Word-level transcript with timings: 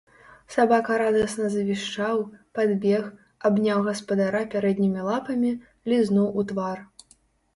Сабака 0.53 0.93
радасна 1.01 1.49
завішчаў, 1.55 2.23
падбег, 2.59 3.03
абняў 3.49 3.83
гаспадара 3.89 4.41
пярэднімі 4.53 5.05
лапамі, 5.09 5.51
лізнуў 5.93 6.27
у 6.43 6.49
твар. 6.53 6.77